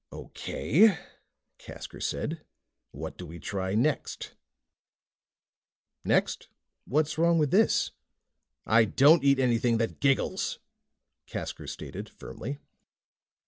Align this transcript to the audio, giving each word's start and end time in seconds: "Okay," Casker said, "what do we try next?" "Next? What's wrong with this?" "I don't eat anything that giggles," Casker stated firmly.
"Okay," 0.11 0.97
Casker 1.59 2.01
said, 2.01 2.43
"what 2.89 3.19
do 3.19 3.25
we 3.27 3.37
try 3.37 3.75
next?" 3.75 4.33
"Next? 6.03 6.49
What's 6.85 7.19
wrong 7.19 7.37
with 7.37 7.51
this?" 7.51 7.91
"I 8.65 8.83
don't 8.85 9.23
eat 9.23 9.37
anything 9.37 9.77
that 9.77 9.99
giggles," 9.99 10.57
Casker 11.27 11.69
stated 11.69 12.09
firmly. 12.09 12.57